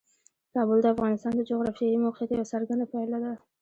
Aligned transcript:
کابل 0.53 0.77
د 0.81 0.87
افغانستان 0.95 1.33
د 1.35 1.41
جغرافیایي 1.49 2.01
موقیعت 2.05 2.29
یوه 2.31 2.49
څرګنده 2.53 2.85
پایله 2.91 3.17
ده. 3.23 3.33